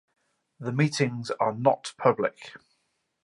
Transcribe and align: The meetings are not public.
The 0.59 0.71
meetings 0.71 1.29
are 1.39 1.53
not 1.53 1.93
public. 1.95 2.55